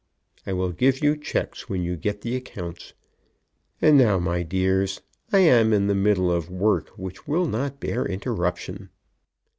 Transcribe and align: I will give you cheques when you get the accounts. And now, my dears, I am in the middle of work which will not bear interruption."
I 0.47 0.53
will 0.53 0.71
give 0.71 1.03
you 1.03 1.15
cheques 1.15 1.69
when 1.69 1.83
you 1.83 1.95
get 1.95 2.21
the 2.21 2.35
accounts. 2.35 2.95
And 3.83 3.99
now, 3.99 4.17
my 4.17 4.41
dears, 4.41 4.99
I 5.31 5.37
am 5.41 5.73
in 5.73 5.85
the 5.85 5.93
middle 5.93 6.31
of 6.31 6.49
work 6.49 6.89
which 6.97 7.27
will 7.27 7.45
not 7.45 7.79
bear 7.79 8.03
interruption." 8.07 8.89